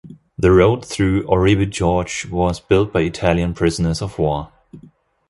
The 0.35 0.51
road 0.51 0.83
through 0.83 1.27
Oribi 1.27 1.67
Gorge 1.67 2.25
was 2.25 2.59
built 2.59 2.91
by 2.91 3.01
Italian 3.01 3.53
prisoners 3.53 4.01
of 4.01 4.17
war. 4.17 4.51